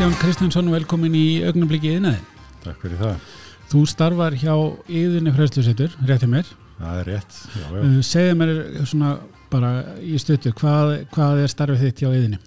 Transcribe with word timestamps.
Kristján 0.00 0.16
Kristjánsson 0.16 0.68
og 0.70 0.72
velkomin 0.78 1.12
í 1.12 1.24
augnablikið 1.44 1.98
innaði. 1.98 2.20
Takk 2.64 2.78
fyrir 2.80 2.96
það. 2.96 3.24
Þú 3.68 3.80
starfar 3.90 4.32
hjá 4.40 4.52
yðinni 4.88 5.32
fræðslusettur, 5.36 5.96
réttið 6.08 6.30
mér. 6.32 6.52
Það 6.78 7.00
er 7.02 7.08
rétt, 7.10 7.40
já, 7.52 7.64
já. 7.66 7.80
Uh, 7.82 7.98
segðu 8.08 8.38
mér 8.40 8.52
svona 8.88 9.10
bara 9.52 9.72
í 10.00 10.16
stötu, 10.22 10.54
hvað, 10.56 10.92
hvað 11.12 11.40
er 11.42 11.52
starfið 11.52 11.84
þitt 11.84 12.00
hjá 12.00 12.08
yðinni? 12.16 12.38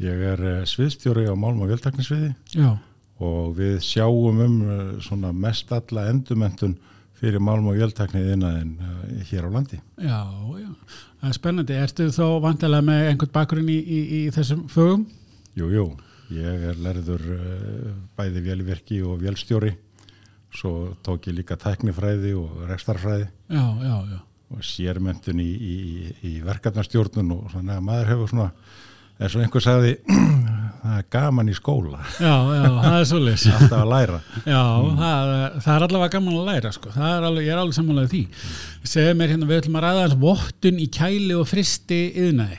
Ég 0.00 0.22
er 0.30 0.40
uh, 0.40 0.54
sviðstjóri 0.70 1.26
á 1.28 1.36
Málma 1.36 1.68
Vjöldtaknisviði 1.68 2.30
Já, 2.56 2.70
og 3.28 3.50
við 3.58 3.74
sjáum 3.84 4.40
um 4.46 4.54
uh, 4.64 4.78
svona 5.04 5.34
mest 5.36 5.74
alla 5.76 6.06
endumendun 6.14 6.78
fyrir 7.20 7.44
Málma 7.44 7.74
Vjöldtaknið 7.76 8.30
innan 8.38 8.70
uh, 8.80 9.02
hér 9.28 9.50
á 9.52 9.54
landi. 9.58 9.82
já, 10.00 10.22
já. 10.62 10.72
Það 11.20 11.28
er 11.28 11.36
spennandi. 11.36 11.76
Ertu 11.76 12.08
þá 12.16 12.24
vantilega 12.46 12.88
með 12.88 13.10
einhvern 13.10 13.34
bakgrunn 13.36 13.68
í, 13.68 13.76
í, 13.84 14.00
í 14.22 14.22
þessum 14.32 14.64
fögum? 14.72 15.04
Jú, 15.60 15.68
jú, 15.76 15.86
ég 16.36 16.66
er 16.72 16.78
lærður 16.82 17.24
uh, 17.36 17.88
bæði 18.18 18.42
vélverki 18.46 19.00
og 19.06 19.20
vélstjóri, 19.22 19.72
svo 20.52 20.92
tók 21.04 21.30
ég 21.30 21.38
líka 21.40 21.56
tæknifræði 21.60 22.34
og 22.36 22.62
rekstarfræði 22.68 23.26
Já, 23.52 23.64
já, 23.80 23.96
já. 24.12 24.20
og 24.52 24.64
sérmendun 24.68 25.40
í, 25.40 25.50
í, 25.56 25.76
í 26.28 26.32
verkefnastjórnun 26.44 27.30
og 27.38 27.46
svona 27.54 27.78
að 27.78 27.86
maður 27.86 28.10
hefur 28.12 28.32
svona, 28.34 28.50
eins 29.22 29.36
og 29.38 29.44
einhver 29.46 29.64
sagði, 29.64 29.94
það 30.82 30.98
er 30.98 31.06
gaman 31.14 31.48
í 31.52 31.54
skóla, 31.56 32.02
Já, 32.18 32.34
já, 32.52 32.68
það 32.82 32.98
er 32.98 33.08
svolítið. 33.12 33.54
alltaf 33.60 33.78
að 33.78 33.90
læra. 33.94 34.20
Já, 34.44 34.62
það, 35.00 35.32
það 35.64 35.72
er 35.76 35.86
allavega 35.88 36.12
gaman 36.18 36.38
að 36.42 36.48
læra 36.50 36.72
sko. 36.76 36.92
er 36.98 37.26
alveg, 37.30 37.46
ég 37.48 37.54
er 37.56 37.62
alveg 37.62 37.78
sammálaðið 37.78 38.12
því 38.16 38.22
segðu 38.92 39.16
mér 39.22 39.32
hérna, 39.36 39.48
við 39.52 39.60
ætlum 39.62 39.78
að 39.80 39.86
ræða 39.86 40.04
alls 40.08 40.18
vottun 40.26 40.80
í 40.82 40.88
kæli 40.98 41.36
og 41.38 41.48
fristi 41.48 42.00
yðnaði 42.26 42.58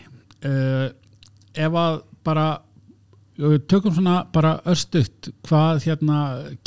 uh, 0.50 0.86
ef 1.67 1.75
að 1.84 2.00
bara 2.25 2.47
við 3.38 3.67
tökum 3.72 3.94
svona 3.95 4.17
bara 4.34 4.56
örstuðt 4.70 5.31
hvað 5.48 5.86
hérna 5.88 6.17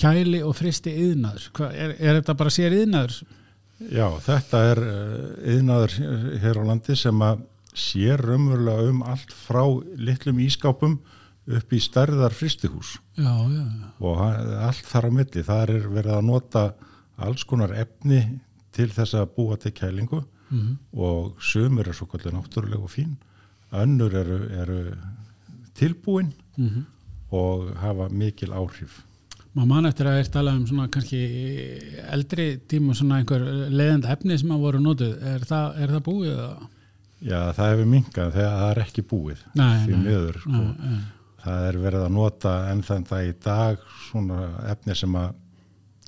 kæli 0.00 0.40
og 0.42 0.56
fristi 0.58 0.90
yðnaður, 0.90 1.50
er, 1.70 1.92
er 1.98 2.18
þetta 2.20 2.34
bara 2.40 2.50
sér 2.54 2.74
yðnaður? 2.80 3.18
Já, 3.92 4.06
þetta 4.24 4.62
er 4.72 4.80
yðnaður 5.56 5.94
hér 6.42 6.58
á 6.58 6.62
landi 6.72 6.96
sem 6.96 7.22
að 7.26 7.44
sér 7.76 8.22
raunverulega 8.24 8.88
um 8.90 9.02
allt 9.04 9.34
frá 9.36 9.62
litlum 10.00 10.38
ískápum 10.40 10.98
upp 11.46 11.72
í 11.76 11.78
stærðar 11.84 12.32
fristihús 12.34 12.96
Já, 13.14 13.30
já, 13.30 13.62
já, 13.62 13.90
og 14.00 14.22
allt 14.66 14.88
þar 14.88 15.06
á 15.06 15.10
milli. 15.14 15.42
Það 15.46 15.60
er 15.76 15.84
verið 15.92 16.14
að 16.16 16.24
nota 16.26 16.62
alls 17.22 17.44
konar 17.48 17.70
efni 17.78 18.22
til 18.76 18.88
þess 18.92 19.14
að 19.20 19.30
búa 19.36 19.56
til 19.60 19.72
kælingu 19.76 20.24
Mhm. 20.46 20.76
og 20.94 21.40
sömur 21.42 21.88
er 21.88 21.94
svo 21.96 22.06
kvöldi 22.06 22.30
náttúrulega 22.30 22.78
og 22.84 22.90
fín. 22.92 23.16
Önnur 23.74 24.12
eru, 24.14 24.36
eru 24.54 24.92
tilbúin 25.74 26.28
mm 26.56 26.84
og 27.34 27.72
hafa 27.82 28.04
mikil 28.14 28.52
áhrif. 28.54 29.00
maður 29.56 29.66
mann 29.68 29.86
eftir 29.88 30.06
að 30.06 30.18
er 30.20 30.28
talað 30.30 30.58
um 30.60 30.66
svona 30.68 30.84
kannski 30.94 31.18
eldri 32.14 32.44
tíma 32.70 32.94
svona 32.94 33.18
einhver 33.18 33.42
leiðandi 33.72 34.10
efni 34.12 34.36
sem 34.38 34.52
að 34.54 34.60
voru 34.62 34.80
notuð, 34.84 35.16
er 35.26 35.46
það, 35.48 35.80
er 35.82 35.94
það 35.96 36.02
búið 36.06 36.30
eða? 36.36 36.68
Já, 37.26 37.40
það 37.56 37.70
hefur 37.72 37.90
minkað 37.96 38.30
þegar 38.36 38.54
það 38.60 38.70
er 38.70 38.80
ekki 38.84 39.04
búið 39.10 39.42
Nei, 39.58 39.72
því 39.82 39.92
nei, 39.96 40.04
miður. 40.04 40.38
Sko. 40.44 40.62
Nei, 40.62 41.00
það 41.42 41.66
er 41.70 41.78
verið 41.86 42.04
að 42.06 42.14
nota 42.20 42.52
enn 42.70 42.82
þann 42.86 43.06
það 43.10 43.26
í 43.26 43.34
dag 43.46 43.84
svona 44.06 44.40
efni 44.74 44.96
sem 45.02 45.18
að 45.18 45.28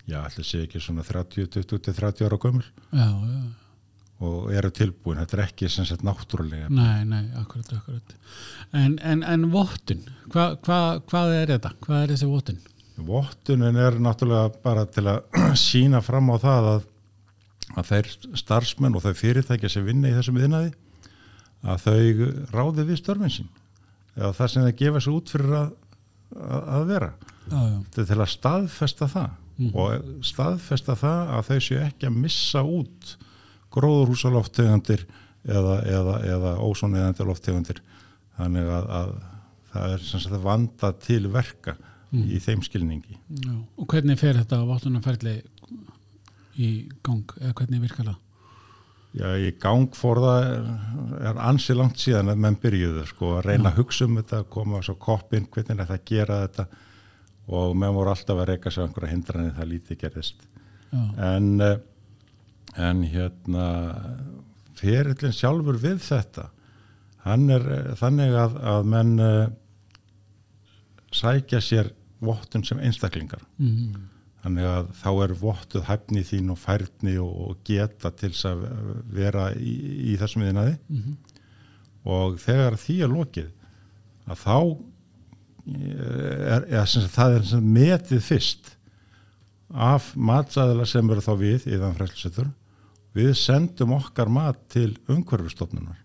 já, 0.09 0.19
allir 0.23 0.49
sé 0.53 0.63
ekki 0.69 0.85
svona 0.87 1.07
30, 1.11 1.49
20 1.59 1.83
til 1.89 1.97
30 1.99 2.29
ára 2.31 2.39
gömul 2.47 2.65
Já, 2.93 3.09
já, 3.11 3.41
og 4.19 4.49
eru 4.51 4.71
tilbúin, 4.75 5.21
þetta 5.21 5.37
er 5.37 5.45
ekki 5.45 5.69
sem 5.71 5.87
sagt 5.87 6.03
náttúrulega 6.07 6.67
nei, 6.75 7.05
nei, 7.07 7.23
akkurat, 7.39 7.71
akkurat. 7.77 8.17
En, 8.75 8.97
en, 8.99 9.23
en 9.23 9.47
vottun, 9.53 10.03
hva, 10.33 10.51
hva, 10.67 10.81
hvað 11.07 11.35
er 11.37 11.53
þetta? 11.55 11.73
Hvað 11.85 12.03
er 12.03 12.13
þessi 12.15 12.31
vottun? 12.31 12.59
Vottunin 13.09 13.79
er 13.79 13.99
náttúrulega 14.03 14.51
bara 14.65 14.87
til 14.91 15.07
að 15.07 15.39
sína 15.69 16.03
fram 16.03 16.33
á 16.35 16.37
það 16.43 16.71
að, 16.73 16.89
að 17.77 17.93
þeir 17.93 18.11
starfsmenn 18.43 18.99
og 18.99 19.07
þau 19.07 19.15
fyrirtækja 19.21 19.71
sem 19.77 19.87
vinna 19.87 20.11
í 20.11 20.17
þessum 20.19 20.41
viðnaði 20.41 20.75
að 21.69 21.87
þau 21.87 22.31
ráði 22.55 22.87
við 22.91 23.01
störfin 23.01 23.35
sín. 23.35 23.49
Eða 24.19 24.33
það 24.35 24.51
sem 24.53 24.67
þau 24.67 24.77
gefa 24.83 25.05
sig 25.05 25.15
út 25.15 25.33
fyrir 25.33 25.55
að, 25.61 25.71
að, 26.35 26.69
að 26.75 26.91
vera. 26.91 27.13
Já, 27.49 27.59
já, 27.59 27.79
þetta 27.79 28.03
er 28.03 28.11
til 28.11 28.19
að 28.19 28.33
staðfesta 28.35 29.11
það. 29.15 29.31
Og 29.69 30.13
staðfesta 30.27 30.95
það 30.99 31.33
að 31.35 31.49
þau 31.49 31.57
séu 31.67 31.81
ekki 31.83 32.07
að 32.07 32.19
missa 32.27 32.63
út 32.63 33.17
gróðurhúsaloftegundir 33.75 35.05
eða, 35.49 35.81
eða, 35.87 36.17
eða 36.35 36.55
ósóniðandi 36.65 37.27
loftegundir 37.29 37.83
þannig 38.39 38.71
að, 38.73 38.89
að 39.01 39.13
það 39.73 39.95
er 39.97 40.09
sagt 40.09 40.41
vanda 40.45 40.93
til 41.03 41.25
verka 41.33 41.77
í 42.13 42.39
þeim 42.41 42.63
skilningi. 42.65 43.19
Já. 43.45 43.53
Og 43.77 43.89
hvernig 43.91 44.19
fer 44.21 44.39
þetta 44.39 44.63
vottunarferli 44.65 45.35
í 46.59 46.71
gang, 47.05 47.37
eða 47.43 47.55
hvernig 47.61 47.85
virkar 47.85 48.09
það? 48.09 48.25
Já, 49.19 49.29
í 49.41 49.53
gang 49.61 49.95
fór 49.97 50.21
það 50.23 50.47
er, 50.47 50.67
er 51.31 51.41
ansi 51.49 51.75
langt 51.77 52.01
síðan 52.01 52.33
að 52.33 52.43
menn 52.45 52.59
byrjuðu 52.61 53.05
sko 53.09 53.33
að 53.39 53.47
reyna 53.49 53.73
að 53.73 53.81
hugsa 53.81 54.07
um 54.07 54.19
þetta, 54.21 54.43
koma 54.53 54.83
svo 54.85 54.95
koppinn, 55.01 55.49
hvernig 55.53 55.75
er 55.75 55.89
það 55.89 55.97
að 55.97 56.09
gera 56.11 56.41
þetta. 56.45 56.67
Og 57.49 57.77
menn 57.81 57.97
voru 57.97 58.13
alltaf 58.13 58.43
að 58.43 58.51
reyka 58.51 58.73
sig 58.73 58.85
á 58.85 58.87
einhverja 58.87 59.15
hindranir 59.15 59.55
það 59.57 59.71
lítið 59.73 60.01
gerðist. 60.03 60.45
Já, 60.93 61.01
en, 61.29 61.49
eh, 61.65 61.79
en 62.77 63.03
hérna 63.09 63.67
ferillin 64.79 65.35
sjálfur 65.35 65.81
við 65.81 66.03
þetta 66.05 66.51
hann 67.29 67.49
er 67.53 67.67
eh, 67.73 67.89
þannig 67.99 68.37
að, 68.39 68.61
að 68.73 68.93
menn 68.93 69.17
uh, 69.23 69.49
sækja 71.15 71.61
sér 71.65 71.91
vottun 72.25 72.65
sem 72.67 72.81
einstaklingar. 72.83 73.43
Mm, 73.63 74.09
þannig 74.43 74.69
að 74.69 74.91
þá 75.01 75.11
er 75.25 75.35
vottuð 75.41 75.87
hæfni 75.89 76.25
þín 76.27 76.53
og 76.55 76.61
færni 76.61 77.17
og, 77.23 77.59
geta 77.67 78.13
til 78.15 78.33
þess 78.33 78.49
að 78.51 78.65
vera 79.15 79.49
í, 79.55 79.75
í 80.13 80.17
þessum 80.21 80.45
viðnaði 80.47 80.77
mm, 80.89 81.17
og 82.09 82.39
þegar 82.43 82.79
því 82.81 82.99
er 83.05 83.13
lokið 83.13 83.51
að 84.29 84.43
þá 84.45 84.59
eh, 84.59 85.95
er, 86.55 86.67
er, 86.67 86.69
er, 86.83 87.09
það 87.15 87.39
er 87.39 87.69
metið 87.79 88.25
fyrst 88.25 88.75
af 89.69 90.15
matsæðila 90.17 90.87
sem 90.89 91.11
eru 91.13 91.25
þá 91.25 91.33
við 91.41 91.67
íðan 91.69 91.97
fræslusettur 91.99 92.49
við 93.19 93.35
sendum 93.39 93.93
okkar 93.99 94.31
mat 94.33 94.61
til 94.73 94.93
umhverfustofnunar 95.11 95.99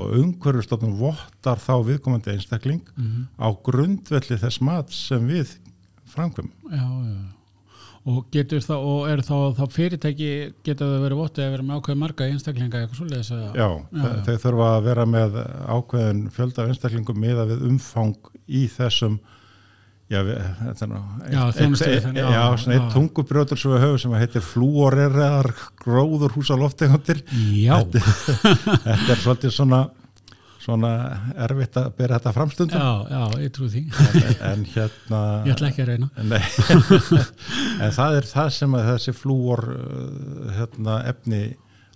og 0.00 0.12
umhverfustofnun 0.18 0.94
vottar 1.00 1.60
þá 1.60 1.74
viðkomandi 1.84 2.32
einstakling 2.36 2.84
Mm, 2.96 3.26
á 3.36 3.48
grundvelli 3.64 4.38
þess 4.40 4.60
mat 4.64 4.90
sem 4.94 5.26
við 5.28 5.56
framkvæm 6.14 6.48
já, 6.72 6.86
já. 6.86 7.18
Og 8.08 8.22
getur 8.32 8.62
það, 8.64 8.84
og 8.88 9.08
er 9.10 9.20
þá, 9.20 9.34
þá 9.58 9.64
fyrirtæki, 9.74 10.28
getur 10.64 10.86
það 10.88 11.02
verið 11.04 11.18
vottið 11.20 11.44
að 11.44 11.50
vera 11.52 11.64
með 11.68 11.80
ákveð 11.82 11.98
marga 12.00 12.28
einstaklinga 12.32 12.78
eitthvað 12.80 13.00
svoleiðis 13.02 13.30
að 13.36 13.42
Já, 13.42 13.66
Já, 13.68 14.04
já. 14.06 14.22
þeir 14.28 14.38
þurfa 14.46 14.68
að 14.78 14.86
vera 14.86 15.04
með 15.12 15.36
ákveðin 15.76 16.22
fjölda 16.38 16.64
einstaklingum 16.70 17.20
miða 17.20 17.44
við 17.50 17.66
umfang 17.68 18.30
í 18.48 18.62
þessum 18.78 19.18
já, 20.08 20.20
þetta 20.24 20.88
eitt 22.74 22.90
tungubrjótur 22.94 23.60
sem 23.60 23.74
við 23.74 23.84
höfum 23.84 24.02
sem 24.04 24.16
heitir 24.16 24.44
flúoreraðar 24.46 25.52
gróður 25.82 26.36
húsa 26.38 26.56
loftegundir 26.56 27.20
Já, 27.60 27.76
þetta 27.92 29.12
er 29.12 29.20
svolítið 29.20 29.56
svona 29.58 29.86
svona 30.68 30.90
erfitt 31.46 31.78
að 31.80 31.92
bera 31.96 32.18
þetta 32.18 32.32
framstundum 32.36 32.82
já, 32.82 32.90
já, 33.14 33.22
ég 33.44 33.52
trú 33.56 33.68
því. 33.72 33.84
En, 34.04 34.34
en 34.50 34.64
hérna 34.74 35.20
Ég 35.48 35.54
ætla 35.54 35.70
ekki 35.70 35.84
að 35.84 35.90
reyna. 35.92 36.10
Nei, 36.28 36.42
en 37.84 37.94
það 37.96 38.18
er 38.18 38.28
það 38.28 38.50
sem 38.58 38.76
að 38.76 38.90
þessi 38.92 39.14
flúor 39.16 39.64
uh, 39.72 40.52
hérna, 40.58 41.00
efni 41.12 41.42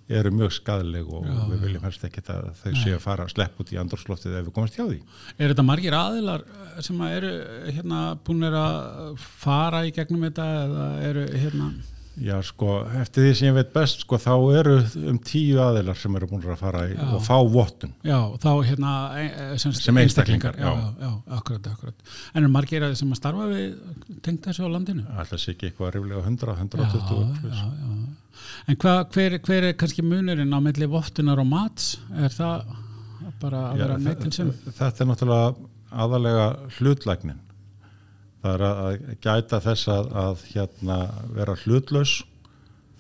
eru 0.09 0.31
mjög 0.35 0.53
skadleg 0.57 1.07
og 1.13 1.27
Já, 1.27 1.37
við 1.53 1.63
viljum 1.67 1.87
helst 1.87 2.05
ekki 2.09 2.25
að 2.27 2.51
þau 2.63 2.73
séu 2.83 2.97
að 2.97 3.05
fara 3.05 3.25
að 3.29 3.33
slepp 3.37 3.61
út 3.63 3.73
í 3.73 3.79
andorsloftið 3.83 4.37
ef 4.41 4.45
við 4.49 4.55
komast 4.59 4.77
hjá 4.79 4.85
því. 4.89 4.99
Er 5.39 5.53
þetta 5.55 5.65
margir 5.69 5.97
aðilar 5.99 6.45
eh, 6.49 6.83
sem 6.83 7.01
að 7.07 7.17
eru 7.21 7.33
hérna 7.79 8.03
búinir 8.27 8.59
að 8.59 9.17
fara 9.23 9.87
í 9.87 9.95
gegnum 9.95 10.27
þetta 10.29 10.51
eða 10.67 10.91
eru 11.11 11.27
hérna 11.33 11.73
Já, 12.21 12.35
sko, 12.45 12.83
eftir 13.01 13.25
því 13.25 13.29
sem 13.39 13.47
ég 13.49 13.55
veit 13.57 13.71
best, 13.73 14.03
sko, 14.05 14.19
þá 14.21 14.35
eru 14.59 14.75
um 15.09 15.17
tíu 15.25 15.57
aðilar 15.65 15.97
sem 15.97 16.13
eru 16.19 16.27
búin 16.29 16.43
að 16.45 16.59
fara 16.61 16.83
í 16.91 16.93
Já. 16.93 17.07
og 17.17 17.23
fá 17.25 17.39
vottun. 17.49 17.95
Já, 18.05 18.19
þá 18.43 18.51
hérna 18.69 18.91
e- 19.17 19.31
e- 19.31 19.57
sem, 19.63 19.73
Sem 19.73 19.97
einstaklingar, 19.97 20.59
já, 20.61 20.67
já. 20.69 20.75
já, 20.77 21.07
já, 21.07 21.37
akkurat, 21.39 21.71
akkurat 21.73 21.95
En 22.35 22.43
eru 22.45 22.53
margir 22.53 22.85
að 22.85 22.99
sem 23.01 23.09
að 23.09 23.17
starfa 23.17 23.47
við 23.49 24.21
tengt 24.21 24.45
þessu 24.45 24.69
á 24.69 24.75
landinu? 24.75 25.07
Alltaf 25.09 25.41
sé 25.41 25.55
ekki 25.55 25.71
eitthvað 25.71 25.95
ríflega 25.97 26.21
100, 26.21 26.53
Já, 26.53 26.61
120. 26.61 27.49
já, 27.49 27.65
já. 27.65 28.12
En 28.71 28.79
hva, 28.79 28.95
hver, 29.15 29.39
hver 29.45 29.69
er 29.69 29.77
kannski 29.79 30.05
munurinn 30.07 30.55
á 30.55 30.59
milli 30.63 30.89
vottunar 30.91 31.41
og 31.43 31.49
mats? 31.51 31.97
Er 32.15 32.33
það 32.33 32.75
bara 33.43 33.63
að 33.71 33.81
Já, 33.81 33.87
vera 33.87 34.33
sem 34.35 34.53
Þetta 34.67 35.05
er 35.05 35.11
náttúrulega 35.11 35.55
aðalega 36.03 36.47
hlutlægnin. 36.79 37.41
Það 38.43 38.55
er 38.55 38.65
að 38.67 39.03
gæta 39.23 39.61
þess 39.63 39.91
að, 39.93 40.09
að 40.25 40.47
hérna, 40.51 40.97
vera 41.37 41.59
hlutlaus 41.63 42.15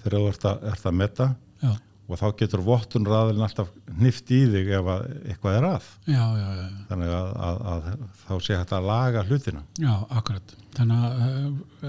þegar 0.02 0.18
þú 0.18 0.28
ert 0.30 0.44
að, 0.50 0.66
ert 0.72 0.86
að 0.86 0.98
metta 0.98 1.28
Já, 1.62 1.72
og 2.06 2.20
þá 2.20 2.26
getur 2.42 2.62
vottun 2.66 3.08
raðilin 3.08 3.46
alltaf 3.46 3.70
hnift 4.00 4.32
í 4.34 4.40
þig 4.52 4.72
ef 4.78 4.90
að 4.94 5.04
eitthvað 5.32 5.58
er 5.60 5.66
að. 5.68 5.90
Já, 6.08 6.22
já, 6.40 6.48
já, 6.58 6.66
þannig 6.90 7.14
að, 7.18 7.30
að, 7.50 7.62
að 7.74 7.86
þá 8.24 8.34
sé 8.46 8.58
hægt 8.58 8.74
að 8.78 8.88
laga 8.90 9.24
hlutina. 9.28 9.62
Já, 9.82 9.92
akkurat. 10.18 10.56
Þannig 10.78 11.06
að 11.06 11.22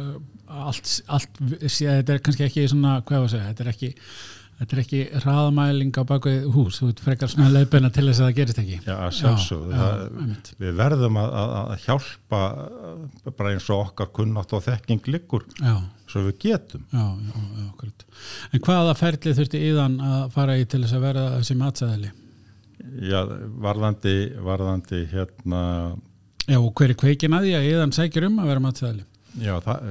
uh, 0.03 0.13
allt, 0.67 0.93
allt 1.17 1.41
sé, 1.65 1.89
þetta 1.89 2.15
er 2.17 2.23
kannski 2.25 2.47
ekki 2.49 2.67
svona, 2.71 2.97
hvað 3.07 3.23
var 3.23 3.27
að 3.29 3.35
segja, 3.37 3.49
þetta 3.51 3.63
er 3.67 3.73
ekki 3.73 3.91
þetta 4.53 4.75
er 4.77 4.81
ekki 4.83 4.99
hraðamæling 5.23 5.95
á 5.97 6.03
bakvið 6.07 6.43
hús. 6.53 6.77
Þú 6.79 6.91
frekar 7.03 7.31
svona 7.31 7.49
leiðbeina 7.51 7.89
til 7.91 8.05
þess 8.07 8.21
að 8.21 8.27
það 8.29 8.35
gerist 8.37 8.59
ekki. 8.61 8.77
Já, 8.85 8.97
Það- 9.73 10.03
einmitt. 10.21 10.51
við 10.61 10.75
verðum 10.77 11.17
að, 11.19 11.33
að, 11.41 11.55
að 11.63 11.87
hjálpa 11.87 12.41
bara 13.33 13.53
eins 13.55 13.69
og 13.73 13.81
okkar 13.87 14.11
kunnátt 14.15 14.53
og 14.55 14.63
þekking 14.67 15.09
liggur. 15.09 15.47
Já, 15.59 15.73
svo 16.13 16.23
við 16.27 16.35
getum. 16.43 16.83
Já, 16.93 17.05
já, 17.27 17.93
en 18.53 18.63
hvaða 18.63 18.97
ferli 18.97 19.33
þurfti 19.37 19.61
íðan 19.69 19.95
að 20.05 20.25
fara 20.35 20.57
í 20.59 20.65
til 20.69 20.83
þess 20.83 20.97
að 20.97 21.07
verða 21.07 21.29
þessi 21.39 21.57
matsæðali 21.59 22.11
Já, 23.03 23.21
varðandi, 23.63 24.15
varðandi 24.43 24.99
hérna 25.13 25.61
já, 26.45 26.57
og 26.59 26.73
hver 26.77 26.91
er 26.91 26.99
kveikin 26.99 27.33
að 27.37 27.47
því 27.47 27.53
að 27.57 27.69
íðan 27.71 27.95
sækir 27.95 28.27
um 28.27 28.41
að 28.43 28.51
vera 28.51 28.63
matsæðali 28.65 29.05
já, 29.41 29.53
það 29.63 29.87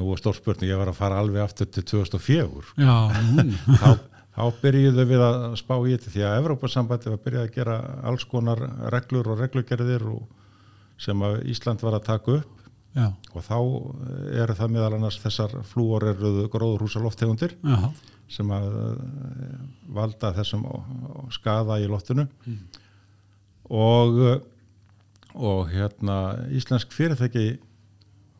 nú 0.00 0.08
er 0.08 0.22
stór 0.22 0.38
spurning, 0.38 0.72
ég 0.72 0.80
var 0.80 0.90
að 0.90 0.98
fara 0.98 1.20
alveg 1.20 1.44
aftur 1.44 1.68
til 1.68 1.84
2004 1.92 2.72
já, 2.80 2.96
þá, 3.82 3.90
þá 4.32 4.42
byrjuðu 4.64 5.06
við 5.12 5.26
að 5.28 5.44
spá 5.60 5.74
í 5.76 5.92
þetta 5.92 6.14
því 6.16 6.24
að 6.26 6.38
Evrópasambandi 6.40 7.12
var 7.12 7.20
að 7.20 7.26
byrja 7.28 7.44
að 7.44 7.54
gera 7.58 7.78
alls 8.10 8.26
konar 8.32 8.64
reglur 8.94 9.30
og 9.34 9.44
reglugerðir 9.44 10.08
og 10.14 10.24
sem 11.02 11.26
að 11.26 11.42
Ísland 11.52 11.84
var 11.84 11.98
að 11.98 12.08
taka 12.08 12.38
upp 12.40 12.61
já, 12.96 13.08
og 13.32 13.44
þá 13.46 13.58
eh, 13.58 14.42
eru 14.44 14.56
það 14.58 14.72
meðal 14.76 14.92
annars 14.98 15.20
þessar 15.22 15.58
flúorerruðu 15.72 16.46
gróðurhúsaloftegundir 16.52 17.56
já, 17.58 17.90
sem 18.32 18.54
að 18.54 18.70
eh, 18.84 19.58
valda 19.98 20.32
þessum 20.38 20.64
skaða 21.34 21.80
í 21.82 21.90
loftinu. 21.90 22.28
Og 23.72 24.18
eh, 24.28 24.40
og 25.32 25.70
hérna 25.72 26.16
íslensk 26.52 26.92
fyrirtæki 26.92 27.56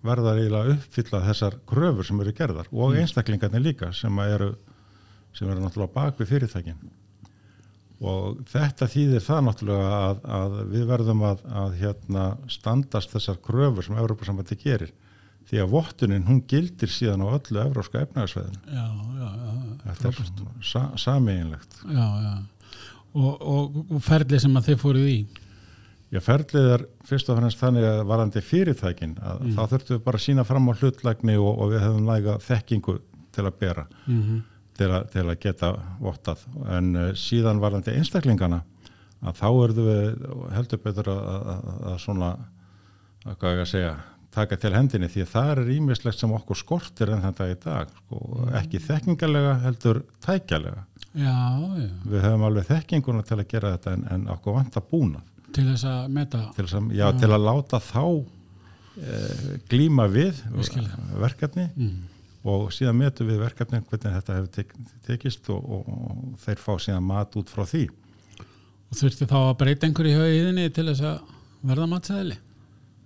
verða 0.05 0.35
eiginlega 0.37 0.77
uppfylla 0.77 1.23
þessar 1.29 1.57
kröfur 1.69 2.07
sem 2.07 2.21
eru 2.21 2.35
gerðar 2.37 2.69
og 2.73 2.97
einstaklingarnir 2.99 3.63
líka 3.63 3.93
sem 3.97 4.19
eru 4.27 4.53
sem 5.33 5.49
eru 5.49 5.63
náttúrulega 5.63 5.95
bak 5.95 6.19
við 6.21 6.35
fyrirtækin 6.35 6.81
og 8.03 8.41
þetta 8.51 8.89
þýðir 8.91 9.25
það 9.27 9.45
náttúrulega 9.47 9.93
að, 9.99 10.23
að 10.39 10.57
við 10.73 10.87
verðum 10.91 11.23
að, 11.29 11.45
að 11.63 11.77
hérna 11.83 12.25
standast 12.51 13.15
þessar 13.15 13.39
kröfur 13.45 13.87
sem 13.87 13.99
Európa-sambandi 14.03 14.59
gerir 14.63 14.93
því 15.51 15.61
að 15.63 15.73
vottunin 15.75 16.27
hún 16.27 16.41
gildir 16.49 16.91
síðan 16.91 17.25
á 17.27 17.35
öllu 17.37 17.61
já, 18.73 18.87
já, 19.21 19.31
Þetta 19.83 20.09
er 20.09 20.19
sa 20.63 20.83
sameinlegt. 20.97 21.79
já, 21.87 22.07
já. 22.27 22.35
Og, 23.13 23.43
og, 23.43 23.81
og 23.93 24.03
ferli 24.03 24.39
sem 24.41 24.55
að 24.57 24.71
þið 24.71 24.79
fóruð 24.81 25.09
í 25.13 25.21
Já, 26.13 26.21
ferlið 26.21 26.67
er 26.75 26.83
fyrst 27.09 27.31
og 27.33 27.39
fremst 27.39 27.61
þannig 27.61 27.87
að 27.89 28.03
varandi 28.11 28.41
fyrirtækin 28.45 29.15
að 29.25 29.39
Mm. 29.43 29.53
þá 29.57 29.63
þurftum 29.71 29.97
við 29.97 30.03
bara 30.05 30.19
að 30.19 30.25
sína 30.27 30.45
fram 30.45 30.69
á 30.69 30.73
hlutlægni 30.77 31.37
og, 31.41 31.53
og 31.59 31.71
við 31.73 31.81
hefum 31.87 32.09
læga 32.09 32.35
þekkingu 32.39 32.97
til 33.33 33.45
að 33.49 33.59
bera, 33.59 33.87
mm 34.07 34.21
-hmm. 34.23 34.41
Til, 34.83 34.91
að, 34.91 35.09
til 35.15 35.25
að 35.29 35.41
geta 35.47 35.73
vottað. 36.03 36.45
En 36.77 36.93
uh, 36.99 37.09
síðan 37.19 37.63
varandi 37.63 37.95
einstaklingana 37.97 38.63
að 39.23 39.39
þá 39.39 39.49
verðum 39.55 39.89
við 39.89 40.25
heldur 40.57 40.81
betur 40.83 41.13
að, 41.13 41.29
að, 41.55 41.93
svona, 42.03 42.33
að 43.23 43.37
hvað 43.39 43.55
ég 43.55 43.63
að 43.63 43.71
segja, 43.71 43.93
taka 44.33 44.57
til 44.59 44.73
hendinni 44.75 45.11
því 45.13 45.25
að 45.25 45.33
það 45.35 45.51
er 45.53 45.73
ímislegt 45.77 46.19
sem 46.19 46.33
okkur 46.35 46.59
skortir 46.59 47.13
en 47.13 47.23
þetta 47.23 47.49
í 47.53 47.59
dag. 47.63 47.93
Sko. 48.01 48.21
Mm. 48.33 48.55
Ekki 48.63 48.81
þekkingalega 48.87 49.57
heldur 49.67 50.03
tækjalega. 50.25 50.87
já, 51.13 51.37
já, 51.79 51.91
Við 52.09 52.25
höfum 52.25 52.47
alveg 52.49 52.71
þekkinguna 52.71 53.27
til 53.29 53.39
að 53.39 53.51
gera 53.51 53.75
þetta 53.77 53.97
en, 53.99 54.07
en 54.15 54.31
okkur 54.33 54.59
vant 54.59 54.81
að 54.81 54.89
búna. 54.91 55.21
til 55.53 55.67
þess 55.69 55.85
að 55.85 56.15
meta 56.17 56.39
til, 56.57 56.65
að, 56.65 56.93
já, 56.97 57.07
til 57.21 57.29
að 57.29 57.43
láta 57.45 57.79
þá 57.85 58.05
e, 58.97 59.19
glíma 59.69 60.07
við 60.09 60.39
verkefni 61.21 61.67
mm. 61.77 61.99
Og 62.43 62.71
síðan 62.75 62.99
metum 62.99 63.29
við 63.31 63.43
verkefni 63.43 63.83
hvernig 63.83 64.17
þetta 64.19 64.39
hefur 64.39 64.55
tek, 64.57 64.73
tekist 65.07 65.51
og, 65.55 65.75
og, 65.77 66.23
þeir 66.43 66.63
fá 66.63 66.73
síðan 66.83 67.07
mat 67.07 67.37
út 67.39 67.53
frá 67.53 67.65
því. 67.69 67.85
Og 68.93 68.99
þurfti 68.99 69.29
þá 69.31 69.39
að 69.41 69.59
breyta 69.63 69.89
einhverju 69.89 70.15
í 70.15 70.19
högiðinni 70.21 70.73
til 70.75 70.89
þess 70.91 71.07
að 71.13 71.37
verða 71.63 71.93
matsæðali 71.93 72.41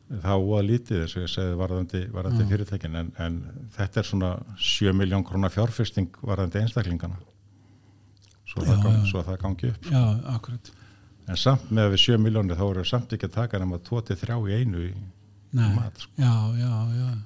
þá 0.06 0.35
var 0.47 0.62
lítið 0.67 1.03
eins 1.03 1.15
og 1.17 1.25
ég 1.25 1.31
segði 1.33 1.55
varðandi, 1.59 2.00
varðandi 2.15 2.47
fyrirtækin 2.50 2.99
en, 3.00 3.09
en 3.23 3.38
þetta 3.75 4.00
er 4.00 4.06
svona 4.06 4.33
7 4.62 4.94
miljón 4.94 5.25
krónar 5.27 5.55
fjárfesting 5.55 6.19
varðandi 6.23 6.62
einstaklingana. 6.62 7.19
Svo, 8.47 8.62
Já, 8.62 8.69
það, 8.69 8.83
gang, 8.85 8.99
já. 9.00 9.06
svo 9.11 9.23
það 9.27 9.38
gangi 9.43 9.71
upp. 9.73 9.88
Já, 9.91 10.03
akkurat. 10.37 10.71
En 11.27 11.41
samt 11.43 11.73
með 11.75 11.91
við 11.97 12.03
7 12.05 12.21
miljónir 12.23 12.59
þá 12.59 12.67
við 12.69 12.87
samt 12.93 13.17
ekki 13.17 13.27
að 13.27 13.38
taka 13.41 13.62
nema 13.62 13.81
2-3 13.88 14.37
í 14.47 14.61
einu 14.61 14.85
í, 14.87 14.93
Nei. 15.59 15.73
mat 15.75 16.05
sko, 16.05 16.12
já, 16.23 16.35
já, 16.61 16.71
já. 17.00 17.09
að, 17.09 17.25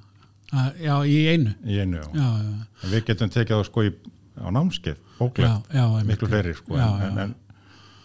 já, 0.51 0.95
í 1.07 1.19
einu 1.31 1.55
í 1.65 1.79
einu 1.83 2.01
já. 2.01 2.09
já, 2.15 2.31
já, 2.47 2.89
við 2.95 3.05
getum 3.11 3.31
tekið 3.35 3.57
það 3.57 3.69
sko 3.69 3.87
í, 3.87 3.93
á 4.41 4.49
námskeið, 4.57 5.05
bóklegt, 5.19 5.79
miklu 6.09 6.31
fleiri 6.33 6.57
sko, 6.59 6.81
en, 6.81 7.07
en, 7.07 7.23
en 7.27 7.37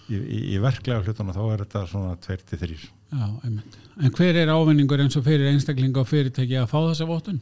í, 0.09 0.19
í, 0.19 0.43
í 0.55 0.61
verklega 0.63 1.01
hlutana 1.01 1.35
þá 1.35 1.43
er 1.47 1.65
þetta 1.65 1.87
svona 1.91 2.13
2-3. 2.25 2.77
já, 2.85 3.25
einmitt 3.47 3.81
en 3.95 4.15
hver 4.15 4.39
er 4.43 4.53
ávinningur 4.53 5.03
eins 5.03 5.17
og 5.19 5.25
fyrir 5.27 5.51
einstaklinga 5.53 6.03
og 6.03 6.09
fyrirtæki 6.09 6.57
að 6.59 6.71
fá 6.71 6.79
þessa 6.81 7.09
vottun? 7.09 7.41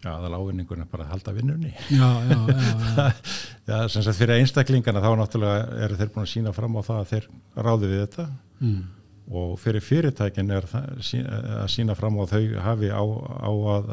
Já, 0.00 0.14
það 0.14 0.26
er 0.30 0.34
ávinningun 0.38 0.84
bara 0.88 1.04
að 1.04 1.10
halda 1.12 1.32
vinnunni. 1.36 1.74
já, 1.92 2.08
já, 2.24 2.38
já, 2.48 2.60
já, 2.96 3.10
Já, 3.70 3.76
sem 3.92 4.02
sagt 4.02 4.16
fyrir 4.16 4.40
einstaklingana 4.40 5.02
þá 5.04 5.10
náttúrulega 5.20 5.82
eru 5.84 5.98
þeir 5.98 6.12
búin 6.14 6.24
að 6.24 6.30
sína 6.32 6.54
fram 6.56 6.78
á 6.80 6.82
það 6.86 7.00
að 7.02 7.10
þeir 7.10 7.26
ráði 7.66 7.90
við 7.90 8.00
þetta 8.06 8.24
mm. 8.64 8.80
Og 9.30 9.52
fyrir 9.62 9.84
fyrirtækin 9.84 10.50
er 10.50 10.66
að 10.74 11.68
sína 11.70 11.94
fram 11.98 12.18
á 12.18 12.24
þau 12.30 12.42
hafi 12.64 12.90
á, 12.90 13.02
á 13.02 13.50
að 13.76 13.92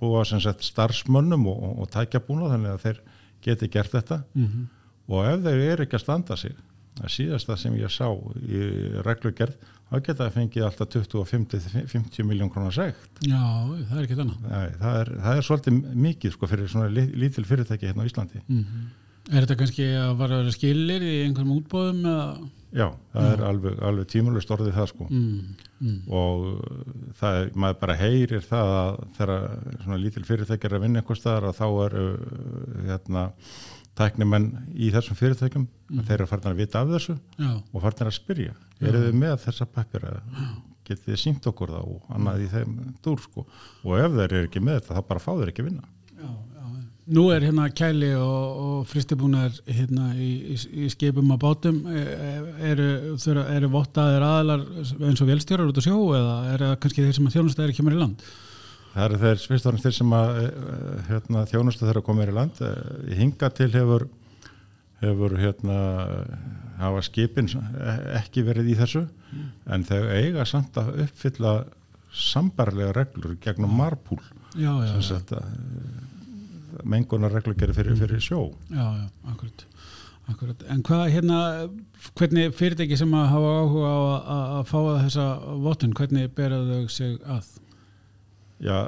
búa 0.00 0.24
sem 0.28 0.42
sagt 0.44 0.66
starfsmönnum 0.66 1.48
og, 1.48 1.56
og, 1.56 1.78
og 1.84 1.90
tækja 1.94 2.20
búna 2.26 2.50
þannig 2.52 2.74
að 2.74 2.84
þeir 2.84 3.00
geti 3.40 3.70
gert 3.72 3.96
þetta 3.96 4.22
Mm 4.34 4.68
og 5.10 5.26
ef 5.26 5.40
þeir 5.42 5.64
eru 5.72 5.86
ekki 5.86 5.98
að 5.98 6.04
standa 6.04 6.36
sig 6.38 6.56
að 7.00 7.12
síðasta 7.14 7.56
sem 7.58 7.76
ég 7.80 7.92
sá 7.92 8.06
í 8.44 8.62
reglugerð, 9.06 9.56
þá 9.88 9.94
geta 9.96 10.26
það 10.26 10.34
fengið 10.36 10.66
alltaf 10.66 10.90
25-50 10.92 12.26
miljón 12.28 12.50
krónar 12.52 12.74
segt. 12.76 13.22
já, 13.24 13.40
það 13.88 13.96
er 13.96 14.02
ekki 14.04 14.18
þannig 14.18 14.48
það, 14.82 15.12
það 15.24 15.38
er 15.40 15.46
svolítið 15.48 15.78
mikið 16.06 16.34
sko, 16.36 16.50
fyrir 16.50 16.70
svona 16.70 16.90
lítil 16.92 17.46
fyrirtæki 17.48 17.88
hérna 17.88 18.04
á 18.04 18.10
Íslandi. 18.10 18.42
mm 18.46 18.88
er 19.30 19.44
þetta 19.44 19.58
kannski 19.60 19.86
að 19.96 20.14
vara 20.20 20.36
að 20.38 20.42
vera 20.44 20.54
skilir 20.56 21.04
í 21.06 21.14
einhverjum 21.24 21.56
útbóðum 21.58 22.00
eða? 22.10 22.30
Já, 22.70 22.86
það 23.10 23.28
er 23.32 23.40
alveg, 23.48 23.78
alveg 23.88 24.08
tímulust 24.12 24.52
orðið 24.54 24.76
það 24.76 24.88
sko. 24.92 25.06
Mm. 25.10 25.66
Mm. 25.80 25.98
og 26.12 27.12
það 27.18 27.38
er, 27.40 27.50
maður 27.64 27.78
bara 27.80 27.98
heyrir 27.98 28.46
það 28.46 28.72
að 28.76 28.96
þegar 29.16 29.34
svona 29.80 30.00
lítil 30.04 30.24
fyrirtæki 30.28 30.68
er 30.68 30.76
að 30.76 30.82
vinna 30.84 31.00
einhver 31.00 31.18
staðar 31.18 31.48
að 31.48 31.60
þá 31.60 31.66
eru 31.86 32.06
hérna 32.84 33.22
tæknimenn 33.98 34.50
í 34.76 34.90
þessum 34.94 35.18
fyrirtækjum 35.18 35.64
þeir 36.04 36.18
eru 36.18 36.28
farin 36.30 36.52
að 36.52 36.60
vita 36.60 36.82
af 36.84 36.92
þessu 36.92 37.16
já, 37.16 37.50
og 37.56 37.86
farin 37.86 38.10
að 38.10 38.18
spyrja, 38.18 38.52
eru 38.80 39.06
þið 39.06 39.16
með 39.24 39.38
þessa 39.46 39.66
pappira 39.72 40.18
getið 40.90 41.06
þið 41.06 41.20
sínt 41.22 41.48
okkur 41.50 41.72
það 41.74 41.90
og 41.94 42.12
annað 42.16 42.44
í 42.44 42.50
þeim 42.50 42.76
dúr 43.04 43.22
sko. 43.22 43.46
Og 43.86 43.96
ef 44.00 44.14
þeir 44.16 44.26
eru 44.28 44.48
ekki 44.48 44.62
með 44.64 44.80
þetta 44.80 44.96
þá 44.96 45.08
bara 45.10 45.22
fá 45.22 45.30
þeir 45.32 45.52
ekki 45.52 45.66
vinna. 45.66 45.90
Já, 46.10 46.28
já. 46.28 46.49
Nú 47.10 47.24
er 47.34 47.42
hérna 47.42 47.66
kæli 47.74 48.12
og, 48.14 48.60
og 48.64 48.84
fristibúnar 48.90 49.56
hérna 49.66 50.12
í, 50.14 50.28
í, 50.54 50.58
í 50.84 50.90
skipum 50.92 51.32
og 51.34 51.40
bátum. 51.42 51.80
E- 51.90 52.04
e- 52.04 52.68
eru, 52.70 53.16
þurfa, 53.18 53.48
eru 53.56 53.72
vottaðir 53.72 54.26
aðalar 54.26 54.62
eins 55.08 55.24
og 55.24 55.32
velstjórar 55.32 55.72
út 55.72 55.80
á 55.80 55.82
sjó 55.82 55.96
eða 56.18 56.36
er 56.52 56.64
það 56.66 56.78
kannski 56.84 57.06
þeir 57.06 57.18
sem 57.18 57.26
að 57.26 57.36
þjónustæðir 57.36 57.74
kemur 57.80 57.96
í 57.96 58.00
land? 58.04 58.24
Það 58.94 59.04
eru 59.08 59.20
þeir 59.24 59.44
fremst 59.48 59.84
þeir 59.86 59.96
sem 59.98 60.16
að 60.18 60.40
eh, 60.44 60.54
hérna, 61.10 61.44
þjónustu 61.50 61.86
þeirra 61.86 62.06
komir 62.06 62.30
í 62.30 62.38
land. 62.38 62.62
Hinga 63.18 63.52
til 63.58 63.70
hefur 63.74 64.06
hefur 65.00 65.34
hérna 65.40 65.76
hafa 66.80 67.02
skipin 67.04 67.48
ekki 68.18 68.44
verið 68.44 68.72
í 68.72 68.76
þessu 68.78 69.06
en 69.70 69.84
þau 69.88 70.02
eiga 70.12 70.44
samt 70.48 70.76
að 70.80 71.06
uppfylla 71.06 71.54
sambarlega 72.10 72.94
reglur 72.96 73.36
gegnum 73.42 73.72
marpúl. 73.78 74.20
Sem 74.52 75.20
að 75.36 75.44
mengunar 76.84 77.32
reglur 77.34 77.56
gerir 77.58 77.76
fyrir, 77.76 77.96
fyrir 77.98 78.22
sjó. 78.24 78.42
Já, 78.70 78.84
já, 79.00 79.08
akkurat. 79.32 79.66
akkurat. 80.30 80.64
En 80.72 80.82
hvað 80.86 81.04
hérna, 81.16 81.40
hvernig 82.18 82.54
fyrirtæki 82.58 82.98
sem 83.00 83.14
að 83.18 83.28
hafa 83.34 83.52
áhuga 83.60 83.90
á 83.90 83.98
að, 83.98 84.16
að, 84.36 84.46
að 84.58 84.64
fá 84.70 84.78
þessa 85.04 85.28
vottun, 85.66 85.96
hvernig 85.98 86.32
bera 86.36 86.62
þau 86.68 86.88
sig 86.92 87.18
að? 87.26 87.52
Já 88.60 88.78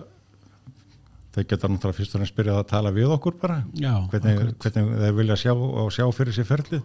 þau 1.33 1.45
geta 1.49 1.69
náttúrulega 1.71 1.97
fyrst 1.97 2.15
og 2.15 2.21
fremst 2.21 2.37
byrjað 2.37 2.59
að 2.61 2.69
tala 2.69 2.93
við 2.93 3.13
okkur 3.15 3.37
bara. 3.41 3.63
Já, 3.81 3.93
hvernig, 4.13 4.53
hvernig 4.61 4.91
þeir 5.01 5.15
vilja 5.17 5.39
sjá 5.41 5.53
og 5.57 5.89
sjá 5.95 6.05
fyrir 6.13 6.37
sér 6.37 6.49
ferlið. 6.49 6.83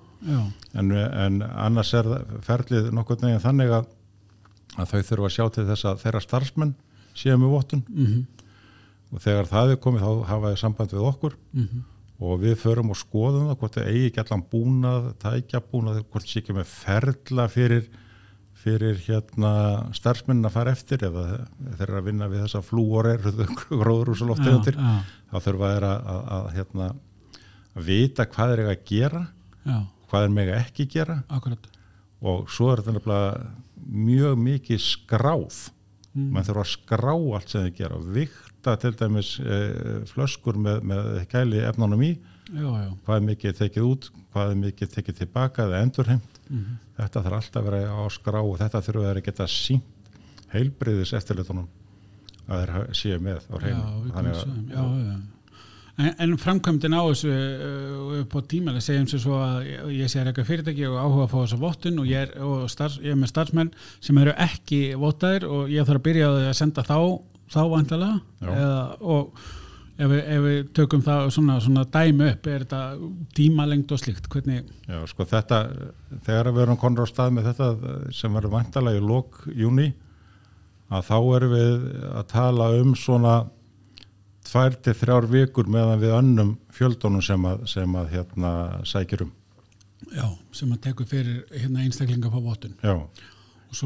En, 0.80 0.94
en 0.96 1.39
annars 1.50 1.92
er 1.98 2.08
ferlið 2.48 2.92
nokkur 2.96 3.20
neginn 3.24 3.44
þannig 3.44 3.74
að, 3.82 3.89
að 4.77 4.94
þau 4.94 5.01
þurfa 5.10 5.30
að 5.30 5.36
sjá 5.36 5.46
til 5.58 5.66
þess 5.68 5.89
að 5.92 6.04
þeirra 6.06 6.24
starfsmenn 6.24 6.74
séu 7.18 7.36
með 7.42 7.56
vottun. 7.58 7.84
Mhm, 7.92 8.24
og 9.14 9.24
þegar 9.24 9.48
það 9.52 9.74
er 9.74 9.80
komið 9.84 10.04
þá 10.04 10.10
hafa 10.32 10.52
þau 10.52 10.60
samband 10.64 10.96
við 10.96 11.06
okkur. 11.12 11.38
Mhm, 11.54 11.86
og 12.18 12.42
við 12.42 12.58
förum 12.58 12.92
og 12.92 12.98
skoðum 12.98 13.48
það 13.52 13.60
hvort 13.62 13.78
það 13.78 13.90
eigi 13.92 14.10
ekki 14.10 14.22
allan 14.24 14.44
búnað, 14.52 15.08
tækja 15.22 15.62
búnað, 15.72 16.00
hvort 16.10 16.28
sé 16.28 16.42
ekki 16.42 16.56
með 16.58 16.72
ferla 16.72 17.46
fyrir, 17.54 17.90
fyrir 18.58 18.98
hérna 19.06 19.52
starfsmennin 19.96 20.50
að 20.50 20.56
fara 20.56 20.74
eftir. 20.74 21.06
Eða 21.06 21.26
þeir 21.78 21.86
eru 21.88 22.00
að 22.00 22.10
vinna 22.10 22.30
við 22.32 22.44
þessa 22.48 22.64
flúorir, 22.66 23.30
gróðurúsaloftegundir, 23.84 24.82
já, 24.82 24.98
þá 25.30 25.38
þurfa 25.46 25.72
þeir 25.76 25.88
að, 25.92 26.10
að, 26.16 26.26
að, 26.40 26.50
hérna, 26.58 26.90
að 27.78 27.88
vita 27.92 28.28
hvað 28.34 28.54
þeir 28.54 28.64
eiga 28.64 28.76
að 28.76 28.86
gera, 28.92 29.24
já, 29.62 29.80
hvað 30.10 30.28
þeir 30.28 30.36
mega 30.42 30.60
ekki 30.66 30.90
gera. 30.98 31.22
Akkurat. 31.38 31.72
Og 32.26 32.48
svo 32.50 32.72
er 32.74 32.82
þetta 32.82 32.98
nefnilega 32.98 33.50
mjög 33.88 34.40
mikið 34.42 34.82
skráð. 34.82 35.66
Mm. 36.18 36.32
mann 36.34 36.46
þurfa 36.48 36.64
að 36.64 36.72
skrá 36.72 37.12
allt 37.14 37.52
sem 37.52 37.66
þið 37.68 37.76
gera 37.78 37.98
vikta 38.58 38.76
til 38.82 38.96
dæmis 38.98 39.38
e, 39.40 39.58
flöskur 40.10 40.58
með, 40.58 40.82
með 40.84 41.28
kæli 41.32 41.60
efnánum 41.68 42.02
í 42.04 42.12
já, 42.18 42.64
já, 42.64 42.90
hvað 43.06 43.16
er 43.20 43.26
mikið 43.28 43.58
tekið 43.62 43.86
út 43.88 44.10
hvað 44.34 44.52
er 44.52 44.60
mikið 44.64 44.92
tekið 44.96 45.18
tilbaka 45.24 45.68
eða 45.68 45.84
endurheimt 45.86 46.34
Mhm. 46.48 46.78
þetta 46.96 47.22
þarf 47.26 47.36
alltaf 47.42 47.58
að 47.60 47.66
vera 47.68 47.80
á 47.92 48.04
skrá 48.08 48.38
og 48.40 48.54
þetta 48.58 48.80
þurfa 48.86 49.02
þeir 49.10 49.18
að 49.20 49.26
geta 49.26 49.48
sínt 49.52 49.84
heilbriðis 50.54 51.12
eftirlitunum 51.18 51.66
að 52.48 52.62
þeir 52.70 52.94
séu 52.96 53.18
með 53.20 53.42
á 53.52 53.56
að- 53.58 54.72
já. 54.72 55.18
En, 56.00 56.14
en 56.20 56.38
framkvæmdin 56.38 56.94
á 56.96 57.02
þessu 57.10 57.28
uh, 57.34 58.22
upp 58.22 58.36
á 58.38 58.40
tímalega 58.48 58.82
segjum 58.86 59.08
sér 59.10 59.20
svo 59.20 59.34
að 59.42 59.66
ég, 59.98 60.08
sé 60.08 60.22
eitthvað 60.22 60.46
fyrirtæki 60.48 60.86
og 60.88 60.96
áhuga 61.02 61.24
að 61.26 61.32
fá 61.34 61.38
þessa 61.42 61.60
vottun 61.60 62.00
og, 62.00 62.06
ég 62.08 62.22
er, 62.22 62.34
og 62.46 62.70
starfs, 62.70 63.00
ég 63.02 63.12
er 63.12 63.18
með 63.20 63.32
starfsmenn 63.34 63.72
sem 64.00 64.18
eru 64.22 64.36
ekki 64.38 64.82
vottaðir 65.02 65.48
og 65.50 65.68
ég 65.74 65.84
þarf 65.90 66.00
að 66.00 66.06
byrja 66.08 66.28
að 66.32 66.54
senda 66.54 66.84
þá 66.86 66.98
þá 67.54 67.62
vantilega 67.72 68.51
eða, 68.54 68.82
og 69.01 69.39
ef 69.98 70.12
við, 70.12 70.22
ef 70.22 70.42
við 70.46 70.58
tökum 70.77 71.04
það 71.06 71.30
svona, 71.36 71.58
svona 71.63 71.86
dæmi 71.94 72.32
upp 72.32 72.50
er 72.51 72.66
þetta 72.66 72.82
tímalengd 73.38 73.94
og 73.94 74.01
slíkt? 74.01 74.30
Hvernig, 74.34 74.68
Já, 74.88 75.00
sko 75.10 75.27
þetta, 75.27 75.62
þegar 76.27 76.51
við 76.54 76.66
erum 76.66 76.82
konur 76.82 77.08
á 77.08 77.12
stað 77.12 77.38
með 77.38 77.51
þetta 77.51 77.96
sem 78.16 78.38
verður 78.38 78.56
vantalega 78.58 79.01
í 79.01 79.06
lok 79.06 79.39
júni, 79.58 79.92
að 80.88 81.08
þá 81.10 81.18
erum 81.38 81.56
við 81.56 81.88
að 82.13 82.27
tala 82.32 82.70
um 82.82 82.94
svona 82.96 83.38
tvær 84.48 84.77
til 84.80 84.96
þrjár 84.96 85.27
vikur 85.32 85.68
meðan 85.72 86.04
við 86.04 86.13
önnum 86.16 86.54
fjöldunum 86.75 87.24
sem 87.25 87.48
að, 87.50 87.66
sem 87.68 87.98
að 88.00 88.13
hérna 88.13 88.51
sækjur 88.88 89.25
um. 89.25 89.34
já, 90.13 90.27
sem 90.56 90.72
að 90.72 90.84
tekur 90.86 91.10
fyrir 91.10 91.42
hérna 91.51 91.84
einstaklinga 91.84 92.32
á 92.32 92.39
vottun. 92.39 92.77
Já, 92.80 92.96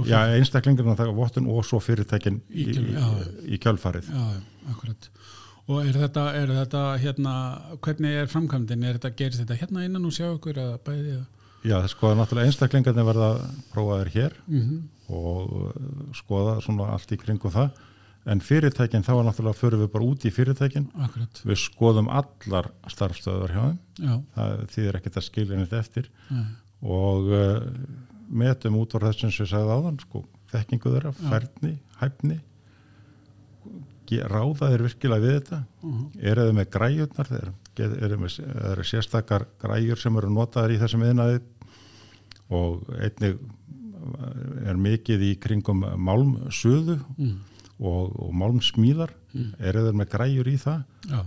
Já 0.06 0.20
einstaklingurinn 0.38 0.94
að 0.94 1.04
taka 1.04 1.16
vottun 1.18 1.48
og 1.52 1.66
svo 1.66 1.80
fyrirtækin 1.84 2.42
Í 2.50 2.66
í, 2.70 2.76
í, 2.78 2.96
já. 2.96 3.06
í 3.50 3.60
kjölfarið. 3.62 4.10
Já, 4.14 4.42
akkurat. 4.74 5.10
Og 5.72 5.86
er 5.86 5.98
þetta, 5.98 6.24
er 6.36 6.52
þetta 6.56 6.82
hérna, 7.02 7.34
hvernig 7.86 8.18
er 8.24 8.32
framkvæmdin? 8.32 8.84
Er 8.84 8.98
þetta, 8.98 9.14
gerist 9.20 9.44
þetta 9.44 9.60
hérna 9.62 9.86
innan 9.88 10.06
og 10.10 10.16
sjá 10.16 10.28
ykkur 10.34 10.58
að 10.62 10.74
bæði? 10.88 11.14
Að... 11.20 11.28
Já, 11.70 11.78
sko 11.92 12.12
náttúrulega 12.18 12.50
einstaklingarnir 12.50 13.06
verða 13.06 13.30
prófaðir 13.74 14.10
hér 14.16 14.34
Mm 14.48 14.62
-hmm. 14.62 14.82
og 15.14 15.54
uh, 15.54 15.72
skoða 16.18 16.60
svona 16.62 16.90
allt 16.96 17.12
í 17.12 17.18
kringum 17.22 17.52
það. 17.54 17.70
En 18.26 18.42
fyrirtækin 18.42 19.02
þá 19.06 19.12
er 19.18 19.24
náttúrulega 19.26 19.58
fyrir 19.58 19.80
við 19.82 19.92
bara 19.94 20.06
út 20.06 20.26
í 20.26 20.32
fyrirtækin 20.32 20.90
Akkurat, 21.02 21.42
Við 21.46 21.58
skoðum 21.58 22.10
allar 22.10 22.68
starfstöðar 22.88 23.52
hjá 23.56 23.64
þeim, 23.98 24.26
það 24.36 24.66
þýðir 24.76 24.96
ekkert 25.00 25.18
að 25.18 25.26
skilja 25.26 25.58
neitt 25.58 25.74
eftir 25.74 26.10
Nei. 26.30 26.46
og 26.82 27.32
uh, 27.34 27.62
metum 28.32 28.78
út 28.80 28.96
á 28.96 29.04
þessum 29.04 29.32
sem 29.34 29.46
ég 29.46 29.52
sagði 29.52 29.76
áðan, 29.78 30.00
sko, 30.04 30.24
þekkingu 30.52 30.94
þeirra, 30.96 31.12
færni, 31.20 31.74
hæfni, 32.02 32.40
ráða 34.28 34.72
þeir 34.74 34.84
virkilega 34.88 35.24
við 35.24 35.38
þetta, 35.40 35.62
Uh 35.82 36.00
eru 36.32 36.44
þeir 36.48 36.58
með 36.58 36.70
græjurnar, 36.74 37.30
þeir 37.32 37.94
eru 38.04 38.18
eru 38.72 38.84
sérstakar 38.84 39.46
græjur 39.62 39.98
sem 39.98 40.18
eru 40.20 40.30
notaðar 40.30 40.74
í 40.76 40.80
þessum 40.82 41.06
yðnaði 41.08 41.40
og 42.52 42.90
einnig 43.00 43.38
er 44.68 44.76
mikið 44.82 45.24
í 45.30 45.32
kringum 45.40 45.86
málmsuðu 45.98 46.98
mm. 47.18 47.38
og, 47.80 48.16
og 48.20 48.34
málmsmíðar, 48.36 49.16
Mm. 49.32 49.54
eru 49.64 49.86
þeir 49.86 49.96
með 49.96 50.10
græjur 50.12 50.48
í 50.52 50.58
það? 50.60 50.82
Já, 51.08 51.20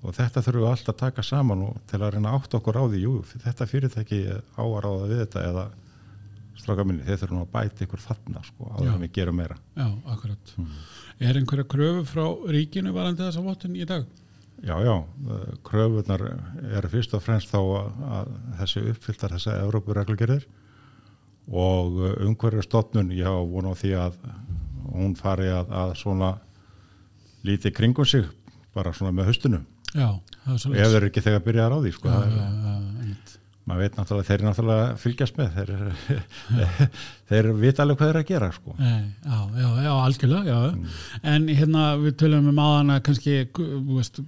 og 0.00 0.14
þetta 0.16 0.42
þurfum 0.46 0.62
við 0.62 0.70
alltaf 0.70 0.94
að 0.94 1.00
taka 1.02 1.22
saman 1.22 1.64
og 1.66 1.74
til 1.90 1.98
að 2.00 2.14
reyna 2.14 2.30
átt 2.38 2.54
okkur 2.56 2.78
á 2.80 2.84
því, 2.88 3.00
jú, 3.02 3.12
þetta 3.44 3.66
fyrirtæki 3.68 4.20
á 4.32 4.64
að 4.64 4.78
ráða 4.80 5.08
við 5.10 5.20
þetta 5.26 5.42
eða 5.50 5.64
stráka 6.58 6.84
minni, 6.86 7.04
þeir 7.06 7.18
þurfum 7.22 7.40
að 7.44 7.52
bæta 7.54 7.84
ykkur 7.86 8.02
þarna 8.04 8.42
sko, 8.46 8.68
á 8.70 8.76
því 8.80 8.90
að 8.94 9.00
við 9.04 9.12
gerum 9.18 9.36
meira 9.40 9.56
já, 9.76 9.86
akkurat. 10.14 10.52
Er 11.20 11.38
einhverja 11.40 11.66
kröfu 11.74 12.04
frá 12.10 12.24
ríkinu 12.54 12.92
varandi 12.94 13.22
þessa 13.26 13.42
vottun 13.44 13.76
í 13.76 13.84
dag? 13.86 14.04
Já, 14.64 14.76
já, 14.80 14.94
eh, 15.34 15.56
kröfunar 15.66 16.22
eru 16.78 16.88
fyrst 16.88 17.14
og 17.14 17.22
fremst 17.22 17.50
þá 17.52 17.58
að, 17.60 18.30
þessi 18.60 18.84
uppfylltar 18.94 19.34
þessa 19.36 19.58
Evrópureglugerðir 19.66 20.46
og 21.52 21.98
umhverju 22.24 22.62
stofnun, 22.64 23.10
já, 23.12 23.28
vona 23.28 23.74
á 23.74 23.76
því 23.76 23.90
að 24.00 24.14
hún 24.94 25.14
fari 25.18 25.50
að, 25.52 25.68
að 25.74 25.92
svona 26.00 26.30
lítið 27.44 27.74
kringum 27.76 28.06
sig 28.08 28.24
bara 28.74 28.92
svona 28.96 29.12
með 29.12 29.28
haustinu 29.32 29.60
Já, 29.94 30.08
það 30.42 30.54
er 30.74 30.80
ef 30.82 30.88
þeir 30.90 30.96
eru 30.98 31.08
ekki 31.10 31.22
þegar 31.22 31.38
að 31.40 31.44
byrja 31.46 31.64
að 31.66 31.72
ráði 31.74 31.92
sko, 31.94 32.08
Já, 32.08 32.14
það 32.14 32.24
er- 32.24 32.32
já, 32.34 32.46
já. 32.48 32.63
Maður 33.64 33.84
veit 33.84 33.98
náttúrulega, 33.98 34.28
þeir 34.28 34.42
náttúrulega 34.44 34.88
fylgjast 35.00 35.38
með 35.38 35.54
þeir, 35.58 35.70
þeir 37.30 37.48
vita 37.60 37.84
alveg 37.84 38.00
hvað 38.00 38.10
þeir 38.10 38.20
að 38.20 38.26
gera 38.30 38.50
sko. 38.52 38.74
Já, 38.78 39.38
já, 39.60 39.68
já, 39.86 39.90
algjörlega, 39.94 40.56
já. 40.58 40.90
En 41.34 41.48
hérna 41.48 41.84
við 42.02 42.18
tölum 42.20 42.50
um 42.52 42.60
aðan 42.64 42.96
að 42.96 43.02
kannski, 43.08 43.36
þú 43.56 43.98
veist, 43.98 44.20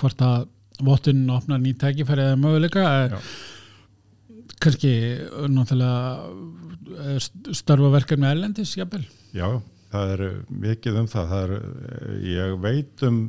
hvort 0.00 0.24
að 0.24 0.46
vottunin 0.88 1.34
opnar 1.34 1.60
ný 1.60 1.74
tækifæri 1.76 2.24
eða 2.24 2.38
möguleika, 2.40 2.84
er, 3.04 3.16
kannski 4.62 4.92
náttúrulega 5.50 7.08
er 7.16 7.26
starfa 7.56 7.90
verkefni 7.92 8.30
erlendis, 8.30 8.76
jafnvel. 8.78 9.04
já, 9.36 9.48
það 9.92 10.14
eru 10.14 10.30
mikið 10.64 11.02
um 11.02 11.10
það, 11.10 11.34
það 11.34 11.44
eru, 11.48 11.58
ég 12.28 12.56
veit 12.64 13.04
um 13.08 13.20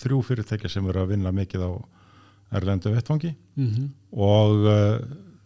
þrjú 0.00 0.20
fyrirtækja 0.28 0.70
sem 0.72 0.86
eru 0.90 1.02
að 1.02 1.14
vinna 1.14 1.32
mikið 1.36 1.64
á 1.64 1.70
erlendu 2.52 2.94
vettfangi 2.94 3.34
Mm 3.56 3.66
-hmm. 3.66 3.88
og 4.12 4.64
uh, 4.64 5.00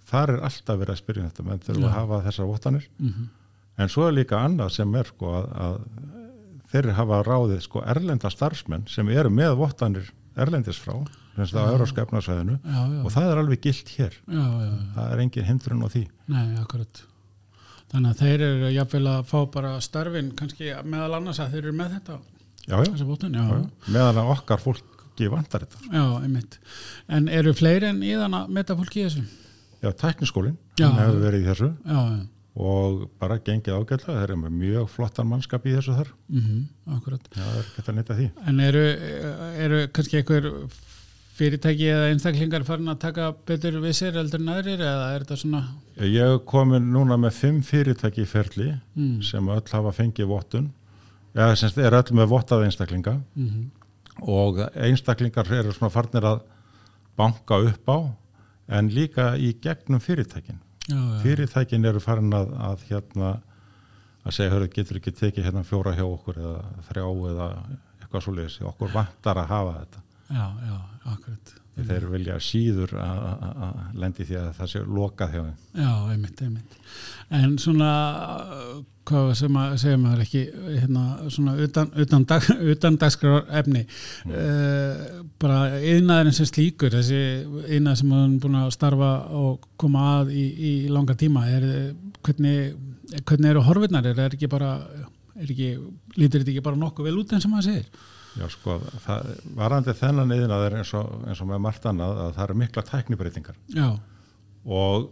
þar 0.07 0.31
er 0.31 0.45
alltaf 0.47 0.79
verið 0.79 0.93
að 0.95 1.01
spyrja 1.01 1.23
um 1.23 1.31
þetta, 1.31 1.43
menn 1.43 1.65
þurfum 1.65 1.83
Já. 1.83 1.89
að 1.89 1.97
hafa 1.99 2.23
þessar 2.29 2.47
vottanir 2.47 2.89
Mm 2.99 3.29
en 3.77 3.91
svo 3.91 4.09
er 4.09 4.19
líka 4.19 4.41
annað 4.45 4.75
sem 4.77 4.99
er 4.99 5.09
sko 5.11 5.33
að, 5.39 5.49
að 5.65 5.79
þeir 6.73 6.91
hafa 6.99 7.23
ráðið 7.27 7.65
sko 7.67 7.83
erlenda 7.95 8.31
starfsmenn 8.33 8.87
sem 8.91 9.11
eru 9.15 9.33
með 9.35 9.57
vottanir 9.61 10.13
erlendis 10.35 10.79
frá, 10.83 10.97
þess 11.37 11.55
að 11.55 11.67
á. 11.67 11.71
Európska 11.73 12.05
efnarsvæðinu 12.05 12.57
og 13.05 13.11
það 13.15 13.29
er 13.31 13.43
alveg 13.43 13.65
gilt 13.67 13.91
hér, 13.97 14.15
já, 14.27 14.45
já, 14.45 14.69
já. 14.69 14.79
það 14.95 15.11
er 15.11 15.25
engin 15.25 15.49
hindrun 15.51 15.85
á 15.87 15.89
því 15.95 16.05
Nei, 16.35 16.47
akkurat. 16.63 17.03
Þannig 17.95 18.11
að 18.11 18.23
þeir 18.25 18.43
eru 18.49 18.71
jafnvel 18.75 19.05
að 19.07 19.27
fá 19.31 19.37
bara 19.55 19.75
starfin, 19.85 20.33
kannski 20.39 20.73
meðal 20.83 21.19
annars 21.21 21.39
að 21.43 21.53
þeir 21.55 21.63
eru 21.63 21.75
með 21.79 21.93
þetta, 21.99 22.17
já, 22.65 22.75
já, 22.75 22.89
þessa 22.89 23.07
vottun, 23.07 23.39
já. 23.39 23.45
já, 23.45 23.59
já. 23.61 23.93
meðan 23.95 24.23
okkar 24.25 24.63
fólki 25.14 25.30
vantar 25.30 25.64
þetta 25.64 25.94
Já, 25.94 26.04
einmitt. 26.25 26.59
En 27.09 27.28
eru 27.28 27.52
fleiri 27.54 27.87
en 27.92 28.00
íðan 28.02 28.35
að 28.35 28.49
meta 28.50 28.75
fólki 28.76 29.00
í 29.02 29.09
þessu? 29.09 29.25
já, 29.85 29.90
tækniskólinn, 30.00 30.56
hefur 30.80 31.21
verið 31.21 31.42
í 31.42 31.49
þessu 31.50 31.68
Já, 31.85 31.99
já. 32.09 32.26
og 32.56 33.11
bara 33.21 33.37
gengið 33.38 33.75
ágætlega, 33.76 34.18
þeir 34.21 34.25
eru 34.30 34.37
með 34.40 34.54
mjög 34.62 34.88
flottan 34.90 35.28
mannskap 35.28 35.66
í 35.66 35.75
þessu 35.76 35.94
þar 35.99 36.11
Mm 36.28 36.66
akkurat. 36.97 37.21
já, 37.35 37.42
það 37.42 37.59
er 37.59 37.71
gett 37.76 37.88
að 37.88 37.97
nýta 37.99 38.16
því 38.18 38.28
En 38.49 38.61
eru, 38.61 38.85
eru 39.66 39.80
kannski 39.92 40.16
einhver 40.23 40.49
fyrirtæki 41.35 41.88
eða 41.90 42.11
einstaklingar 42.12 42.64
farin 42.64 42.88
að 42.92 42.99
taka 43.02 43.33
betur 43.47 43.80
við 43.83 43.92
sér 43.99 44.16
eldur 44.21 44.40
en 44.40 44.49
aðrir 44.54 44.80
eða 44.87 45.09
er 45.16 45.25
þetta 45.25 45.37
svona 45.40 45.62
ég 45.99 46.23
hef 46.23 46.44
komin 46.47 46.92
núna 46.94 47.16
með 47.18 47.33
fimm 47.40 47.61
fyrirtæki 47.66 48.23
í 48.23 48.26
ferli 48.30 48.68
mm. 48.94 49.21
sem 49.23 49.49
öll 49.50 49.62
hafa 49.73 49.92
fengið 49.92 50.30
vottun 50.30 50.71
eða 51.35 51.56
sem 51.59 51.83
er 51.83 51.92
öll 51.99 52.14
með 52.14 52.30
vottað 52.30 52.64
einstaklinga 52.68 53.21
Mm 53.35 53.71
og 54.23 54.61
einstaklingar 54.75 55.50
eru 55.52 55.73
svona 55.75 55.92
farnir 55.92 56.26
að 56.28 56.44
banka 57.18 57.59
upp 57.71 57.90
á 57.90 57.99
en 58.78 58.92
líka 58.94 59.35
í 59.37 59.54
gegnum 59.62 60.00
fyrirtækin. 60.00 60.61
Já, 60.88 60.94
já, 60.94 61.18
fyrirtækin 61.25 61.88
eru 61.88 62.00
farin 62.00 62.33
að, 62.37 62.54
að 62.61 62.87
hérna 62.90 63.35
að 64.25 64.37
segja, 64.37 64.52
hörðu, 64.54 64.71
getur 64.73 65.00
ekki 65.00 65.12
tekið 65.18 65.49
hérna 65.49 65.64
fjóra 65.66 65.92
hjá 65.97 66.04
okkur 66.06 66.40
eða 66.40 66.62
þrjá 66.88 67.04
eða 67.33 67.50
eitthvað 68.00 68.25
svoleiðis, 68.26 68.56
okkur 68.71 68.94
vantar 68.94 69.40
að 69.42 69.52
hafa 69.52 69.76
þetta. 69.83 70.04
Já, 70.30 70.47
já, 70.71 70.78
akkurat 71.12 71.54
mm. 71.75 71.85
þeir 71.90 72.09
vilja 72.14 72.40
síður 72.43 72.97
að, 73.02 73.85
lendi 74.00 74.26
því 74.28 74.40
að 74.40 74.50
það 74.59 74.73
sé 74.73 74.83
lokað 74.99 75.37
hjá 75.37 75.43
þeim. 75.43 75.54
Já, 75.85 75.93
einmitt, 76.14 76.43
einmitt. 76.47 76.83
En 77.35 77.54
svona 77.62 77.93
hvað 79.09 79.31
sem 79.37 79.57
að 79.61 79.75
segja 79.83 80.00
maður 80.00 80.23
ekki 80.25 80.43
hérna, 80.54 81.02
svona 81.33 81.54
utan, 81.61 81.90
utan, 82.00 82.25
dag, 82.28 82.47
utan 82.75 82.97
dagskrar 83.00 83.50
efni 83.61 83.85
mm. 84.28 85.26
bara 85.43 85.81
yðnaðurinn 85.81 86.37
sem 86.37 86.49
slíkur 86.49 86.95
þessi 86.95 87.21
yðnað 87.76 88.00
sem 88.00 88.12
maður 88.12 88.31
er 88.31 88.38
búin 88.47 88.59
að 88.62 88.73
starfa 88.78 89.11
og 89.40 89.69
koma 89.81 90.07
að 90.21 90.33
í, 90.37 90.47
í 90.54 90.73
langa 90.93 91.16
tíma 91.21 91.45
er, 91.52 91.69
hvernig, 92.25 92.73
hvernig 93.21 93.52
eru 93.52 93.66
horfirnar 93.69 94.09
er, 94.09 94.25
er 94.25 94.38
ekki 94.38 94.50
bara 94.52 94.78
er 95.35 95.50
ekki, 95.50 95.71
lítur 96.16 96.40
þetta 96.40 96.54
ekki 96.54 96.64
bara 96.64 96.81
nokkuð 96.81 97.11
vel 97.11 97.21
út 97.21 97.35
en 97.35 97.45
sem 97.45 97.52
maður 97.52 97.73
segir 97.73 98.12
Já, 98.35 98.49
sko, 98.50 98.79
það, 99.05 99.29
varandi 99.55 99.95
þennan 99.99 100.35
yðin 100.35 100.50
að 100.55 100.62
það 100.62 100.69
er 100.69 100.76
eins 100.81 100.95
og, 100.99 101.12
eins 101.29 101.43
og 101.45 101.50
með 101.53 101.61
margt 101.67 101.85
annað 101.87 102.23
að 102.25 102.33
það 102.35 102.45
eru 102.45 102.57
mikla 102.62 102.83
tæknibreitingar 102.88 103.61
já, 103.71 103.87
og 104.64 105.05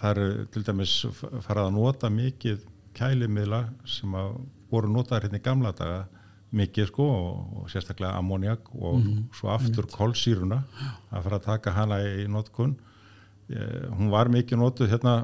það 0.00 0.10
eru 0.10 0.46
til 0.54 0.62
dæmis 0.66 0.94
farað 1.46 1.68
að 1.68 1.76
nota 1.76 2.10
mikið 2.10 2.64
kælimiðla 2.98 3.60
sem 3.86 4.16
að 4.18 4.34
voru 4.72 4.90
notaðir 4.90 5.28
hérna 5.28 5.40
í 5.40 5.44
gamla 5.44 5.72
daga 5.78 6.02
mikið 6.54 6.90
sko 6.90 7.06
og, 7.10 7.38
og 7.60 7.70
sérstaklega 7.72 8.18
ammoniak 8.18 8.68
og 8.74 9.00
svo 9.34 9.50
aftur 9.54 9.88
kolsýruna 9.90 10.60
að 11.10 11.24
fara 11.26 11.38
að 11.40 11.46
taka 11.48 11.72
hana 11.74 11.98
í 12.06 12.26
notkun. 12.30 12.76
Eh, 13.50 13.88
hún 13.90 14.12
var 14.12 14.30
mikið 14.32 14.60
notuð 14.60 14.92
hérna 14.94 15.14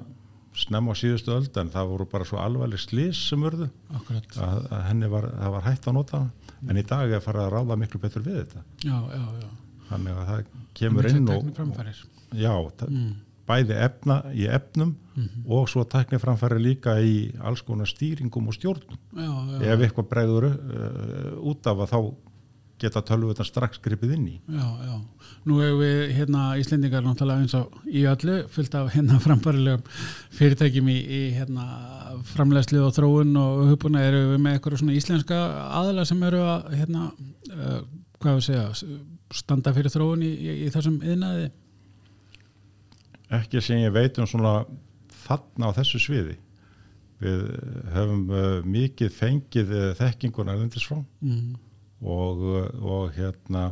snemma 0.56 0.92
á 0.92 1.00
síðustu 1.00 1.32
öld 1.34 1.56
en 1.60 1.70
það 1.72 1.92
voru 1.92 2.06
bara 2.10 2.26
svo 2.28 2.40
alvarleg 2.42 2.82
slís 2.82 3.20
sem 3.30 3.42
urðu. 3.46 3.70
Að, 3.94 4.60
að 4.70 4.84
henni 4.88 5.10
var, 5.12 5.28
það 5.38 5.56
var 5.56 5.66
hægt 5.68 5.88
að 5.88 5.96
nota 5.96 6.22
en 6.68 6.80
í 6.80 6.86
dag 6.86 7.14
er 7.16 7.24
farið 7.24 7.46
að 7.46 7.52
ráða 7.56 7.78
miklu 7.80 8.02
betur 8.02 8.26
við 8.26 8.40
þetta. 8.42 8.64
Já, 8.84 8.96
já, 9.14 9.24
já. 9.40 9.50
Þannig 9.90 10.20
að 10.20 10.30
það 10.30 10.54
kemur 10.80 11.10
inn 11.10 11.30
og, 11.34 11.50
já, 12.38 12.52
mm. 12.86 13.12
bæði 13.50 13.78
efna 13.86 14.22
í 14.34 14.46
efnum 14.50 14.96
Mhm. 15.20 15.44
og 15.52 15.68
svo 15.68 15.84
tækni 15.84 16.18
framfæri 16.20 16.60
líka 16.62 16.94
í 17.02 17.30
alls 17.44 17.62
konar 17.66 17.88
stýringum 17.88 18.48
og 18.48 18.54
stjórnum. 18.56 18.98
Já, 19.12 19.28
já, 19.60 19.72
ef 19.74 19.82
eitthvað 19.84 20.08
bregður 20.08 20.46
uh, 20.48 21.50
út 21.50 21.66
af 21.66 21.82
að 21.84 21.90
þá 21.92 21.98
geta 22.80 23.02
tölvutan 23.06 23.46
strax 23.46 23.80
gripið 23.84 24.16
inn 24.16 24.26
í. 24.32 24.34
Já, 24.48 24.66
já. 24.88 24.96
Nú 25.48 25.60
hefur 25.62 25.80
við 25.80 26.14
hérna 26.16 26.44
Íslendingar 26.60 27.04
náttúrulega 27.04 27.44
eins 27.44 27.56
og 27.56 27.78
í 27.88 28.04
öllu 28.10 28.40
fyllt 28.52 28.76
af 28.80 28.90
hérna 28.94 29.20
framfærilegum 29.24 29.86
fyrirtækjum 30.38 30.90
í, 30.92 30.98
í 31.00 31.22
hérna 31.36 31.68
framlegslu 32.34 32.82
og 32.86 32.92
þróun 32.96 33.32
og 33.40 33.64
hupuna 33.70 34.04
eru 34.08 34.26
við 34.34 34.44
með 34.44 34.58
eitthvað 34.58 34.82
svona 34.82 34.98
íslenska 34.98 35.40
aðla 35.80 36.04
sem 36.08 36.28
eru 36.28 36.44
að 36.44 36.68
hérna 36.80 37.08
uh, 37.54 37.80
hvað 38.20 38.38
við 38.40 38.46
segja 38.50 39.00
standa 39.30 39.72
fyrir 39.76 39.92
þróun 39.92 40.26
í, 40.26 40.34
í, 40.34 40.60
í 40.66 40.70
þessum 40.74 41.00
yðnaði 41.00 41.50
ekki 43.30 43.62
sem 43.62 43.84
ég 43.84 43.92
veit 43.94 44.18
um 44.18 44.28
svona 44.28 44.60
þarna 45.24 45.70
á 45.70 45.76
þessu 45.78 46.00
sviði. 46.02 46.36
Við 47.20 47.42
höfum 47.94 48.22
uh, 48.32 48.46
mikið 48.64 49.10
fengið 49.12 49.74
uh, 49.76 49.88
þekkinguna 49.98 50.54
erlendis 50.54 50.86
frá 50.88 50.96
mm. 50.98 51.50
Og, 52.00 52.44
og 52.80 53.10
hérna 53.16 53.70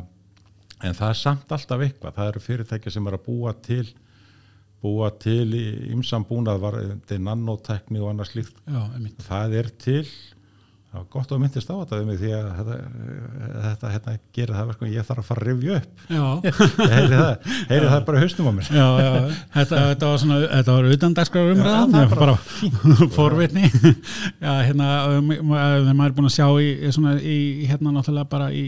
en 0.79 0.95
það 0.95 1.09
er 1.09 1.17
samt 1.19 1.51
alltaf 1.51 1.81
eitthvað. 1.83 2.15
Það 2.15 2.29
eru 2.31 2.43
fyrirtæki 2.43 2.93
sem 2.93 3.09
er 3.09 3.17
að 3.17 3.25
búa 3.25 3.55
til 3.65 3.87
búa 4.79 5.09
til 5.19 5.47
í 5.57 5.63
ymsam 5.91 6.23
búnað 6.27 6.61
var 6.63 6.77
þetta 6.79 7.15
er 7.17 7.23
nanotekni 7.25 7.99
og 7.99 8.13
annað 8.13 8.29
slíkt. 8.31 8.61
Já, 8.63 8.83
það 9.27 9.55
er 9.59 9.71
til 9.83 10.03
það 10.89 11.01
var 11.03 11.09
gott 11.13 11.31
að 11.35 11.41
myndist 11.43 11.69
á 11.69 11.75
þetta 11.77 11.97
mig 12.07 12.17
því 12.17 12.29
að 12.33 12.45
þetta, 12.57 12.77
þetta 13.65 13.89
hérna, 13.93 14.13
gerir 14.33 14.55
það 14.57 14.69
verkum 14.71 14.89
ég 14.89 15.05
þarf 15.05 15.21
að 15.21 15.27
fara 15.27 15.43
að 15.43 15.49
rifja 15.49 15.75
upp. 15.77 15.99
Já, 16.09 16.23
heyri 16.95 17.19
það, 17.19 17.51
heyri 17.69 17.91
það 17.91 18.01
bara 18.07 18.17
í 18.17 18.23
hausnum 18.23 18.49
á 18.49 18.53
mér. 18.57 18.71
Já, 18.73 18.87
já 19.03 19.11
þetta, 19.53 19.83
þetta 19.91 20.09
var 20.09 20.23
svona, 20.23 20.39
þetta 20.55 20.77
var 20.79 20.89
utan 20.95 21.15
dagskráður 21.19 21.51
Já, 21.51 21.59
umræðan 21.59 21.93
bara, 22.15 22.23
bara 22.23 23.05
forvitni. 23.19 23.69
Já, 24.45 24.51
hérna, 24.65 24.89
um, 25.19 25.31
þegar 25.37 25.93
maður 25.93 26.09
er 26.09 26.17
búin 26.17 26.31
að 26.31 26.35
sjá 26.39 26.49
í, 26.57 26.73
svona, 26.97 27.15
í, 27.21 27.37
hérna 27.69 27.93
náttúrulega 27.93 28.33
bara 28.33 28.49
í 28.49 28.65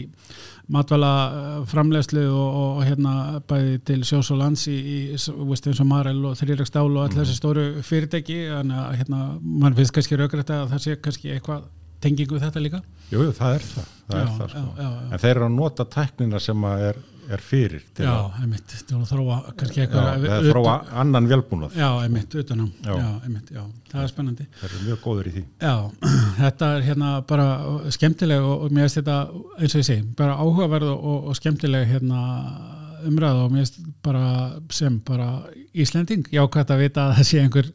matvæla 0.72 1.12
uh, 1.26 1.60
framlegslu 1.66 2.22
og, 2.30 2.62
og 2.62 2.80
hérna 2.86 3.42
bæði 3.50 3.76
til 3.90 4.00
sjós 4.06 4.30
og 4.30 4.44
lands 4.44 4.68
í, 4.70 4.78
í 4.78 4.98
veist, 5.10 5.66
eins 5.66 5.82
og 5.82 5.90
Marel 5.90 6.22
og 6.30 6.38
Þrýragstál 6.38 6.86
og 6.86 7.02
all 7.02 7.12
þessi 7.18 7.34
stóru 7.34 7.68
fyrirtæki 7.82 8.44
að 8.46 8.74
hérna, 9.02 9.32
mann 9.42 9.74
finnst 9.74 9.98
kannski 9.98 10.22
raugrætt 10.22 10.54
að 10.54 10.70
það 10.70 10.84
sé 10.86 11.00
kannski 11.02 11.34
eitthvað 11.34 11.66
tengingu 12.02 12.40
þetta 12.42 12.62
líka? 12.64 12.82
Jú, 13.12 13.28
það 13.36 13.56
er 13.58 13.64
það, 13.70 13.88
það, 14.08 14.18
Já, 14.18 14.20
er 14.22 14.36
það 14.36 14.52
sko. 14.52 14.66
já, 14.76 14.84
já, 14.84 14.90
en 15.12 15.22
þeir 15.24 15.34
eru 15.36 15.46
að 15.48 15.56
nota 15.56 15.86
teknina 15.92 16.40
sem 16.42 16.64
er, 16.72 16.98
er 17.32 17.42
fyrir 17.44 17.84
til 17.96 18.04
Já, 18.08 18.14
einmitt, 18.42 18.72
til 18.88 18.96
að 18.98 19.04
þróa 19.12 19.36
kannski 19.60 19.82
eitthvað 19.84 20.26
eða 20.26 20.38
þróa 20.48 20.74
annan 21.04 21.28
velbúnað 21.30 21.76
Já, 21.78 21.88
einmitt, 22.06 22.34
utanum 22.42 22.72
Já. 22.82 22.96
einmitt, 23.22 23.52
já, 23.54 23.62
það 23.92 24.02
er 24.06 24.10
spennandi. 24.12 24.46
Þeir 24.60 24.68
eru 24.72 24.82
mjög 24.88 25.00
góður 25.06 25.30
í 25.30 25.34
því. 25.36 25.44
Já, 25.62 25.74
þetta 26.42 26.70
er 26.78 26.86
hérna 26.88 27.12
bara 27.30 27.46
skemmtileg 27.96 28.42
og, 28.50 28.66
og 28.66 28.74
mér 28.76 28.88
finnst 28.88 29.00
þetta 29.00 29.18
eins 29.60 29.76
og 29.78 29.82
ég 29.84 29.88
segi, 29.92 30.06
bara 30.18 30.38
áhugaverð 30.42 30.92
og, 30.96 31.18
og 31.30 31.38
skemmtileg 31.38 31.88
hérna 31.92 32.22
umræða 33.08 33.44
og 33.44 33.52
mér 33.52 33.64
finnst 33.64 33.78
bara 34.04 34.24
sem 34.74 34.98
bara 35.06 35.28
Íslending, 35.72 36.26
jákvæmt 36.28 36.72
að 36.74 36.82
vita 36.82 37.06
að 37.06 37.14
það 37.18 37.28
sé 37.30 37.40
einhver, 37.40 37.68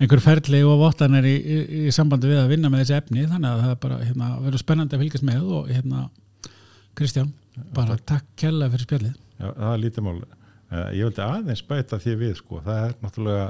einhver 0.00 0.22
ferli 0.24 0.62
og 0.64 0.78
vottanir 0.80 1.26
í, 1.28 1.34
í, 1.36 1.58
í 1.84 1.92
sambandi 1.92 2.30
við 2.30 2.40
að 2.40 2.54
vinna 2.54 2.70
með 2.72 2.84
þessi 2.84 2.96
efni 2.98 3.26
þannig 3.28 3.50
að 3.50 3.64
það 3.64 3.74
er 3.74 3.82
bara 3.82 3.98
hérna, 4.02 4.30
verður 4.46 4.64
spennandi 4.64 4.96
að 4.96 5.04
fylgjast 5.04 5.28
með 5.28 5.50
og 5.58 5.68
hérna 5.72 6.06
Kristján, 6.96 7.34
bara 7.76 7.98
takk 8.08 8.24
kærlega 8.40 8.72
fyrir 8.72 8.88
spjallið 8.88 9.18
Já, 9.42 9.48
það 9.50 9.72
er 9.72 9.80
lítið 9.82 10.06
mál. 10.06 10.16
Uh, 10.72 10.88
ég 10.94 11.08
vildi 11.08 11.22
aðeins 11.24 11.62
bæta 11.66 11.98
því 12.00 12.12
við, 12.20 12.34
sko. 12.38 12.60
Það 12.64 12.82
er 12.86 12.92
náttúrulega 13.02 13.46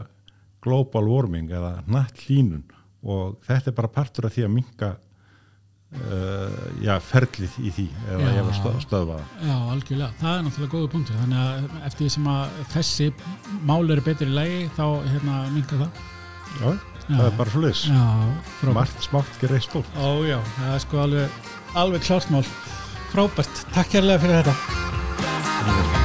global 0.62 1.08
warming 1.10 1.50
eða 1.52 1.72
natt 1.90 2.22
hlínun 2.24 2.64
og 3.02 3.40
þetta 3.46 3.72
er 3.72 3.76
bara 3.76 3.90
partur 3.92 4.28
af 4.28 4.36
því 4.36 4.46
að 4.46 4.54
minka 4.54 4.92
uh, 6.00 6.54
já, 6.82 6.94
ferlið 7.08 7.58
í 7.62 7.72
því 7.76 7.86
eða 8.14 8.32
Já. 8.36 8.42
stöð, 8.58 8.78
stöðva 8.86 9.18
það. 9.18 9.34
Já, 9.48 9.56
algjörlega, 9.74 10.10
það 10.20 10.36
er 10.38 10.46
náttúrulega 10.46 10.74
góða 10.76 10.92
punktur. 10.94 11.20
Þannig 11.22 11.42
að 11.42 11.86
eftir 11.90 12.04
því 12.04 12.10
sem 12.16 12.30
að 12.32 12.60
þessi 12.74 13.08
mál 13.70 13.82
eru 13.84 14.06
betri 14.08 14.28
í 14.30 14.36
lagi 14.36 14.60
þá 14.78 14.84
hérna 15.08 15.40
minka 15.56 15.80
það. 15.82 16.04
Já, 16.52 16.68
það 17.08 17.24
er 17.26 17.40
bara. 17.40 17.72
Já, 17.72 18.04
frábært. 18.60 18.78
Margt 18.82 19.08
smátt 19.08 19.48
eitt 19.48 19.66
stórt. 19.66 19.98
Ó 19.98 20.22
já, 20.28 20.38
það 20.58 20.76
er 20.76 20.86
sko 20.86 21.02
alveg, 21.06 21.42
alveg 21.84 22.06
klart 22.06 22.30
mál. 22.34 22.46
Frábært, 23.12 23.66
takk 23.74 23.92
kærlega 23.96 24.24
fyrir 24.24 24.40
þetta 24.42 26.01